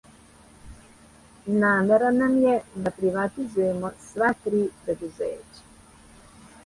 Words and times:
Намера 1.63 2.09
нам 2.21 2.33
је 2.45 2.55
да 2.87 2.93
приватизујемо 3.01 3.93
сва 4.09 4.31
три 4.47 4.67
предузећа. 4.87 5.63